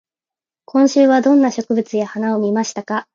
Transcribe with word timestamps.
今週はどんな植物や花を見ましたか。 0.65 3.07